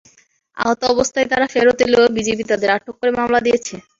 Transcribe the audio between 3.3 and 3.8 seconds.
দিয়েছে।